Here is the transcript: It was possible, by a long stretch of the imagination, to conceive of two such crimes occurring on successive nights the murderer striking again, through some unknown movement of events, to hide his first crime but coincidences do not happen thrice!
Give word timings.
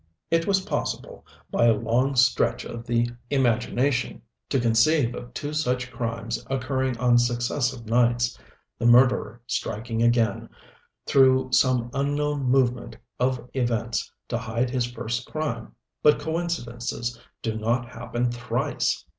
It 0.31 0.47
was 0.47 0.61
possible, 0.61 1.23
by 1.51 1.65
a 1.67 1.75
long 1.75 2.15
stretch 2.15 2.65
of 2.65 2.87
the 2.87 3.11
imagination, 3.29 4.23
to 4.49 4.59
conceive 4.59 5.13
of 5.13 5.31
two 5.35 5.53
such 5.53 5.91
crimes 5.91 6.43
occurring 6.49 6.97
on 6.97 7.19
successive 7.19 7.85
nights 7.85 8.35
the 8.79 8.87
murderer 8.87 9.43
striking 9.45 10.01
again, 10.01 10.49
through 11.05 11.51
some 11.51 11.91
unknown 11.93 12.45
movement 12.45 12.97
of 13.19 13.47
events, 13.53 14.11
to 14.29 14.39
hide 14.39 14.71
his 14.71 14.87
first 14.91 15.27
crime 15.27 15.75
but 16.01 16.19
coincidences 16.19 17.19
do 17.43 17.55
not 17.55 17.87
happen 17.89 18.31
thrice! 18.31 19.05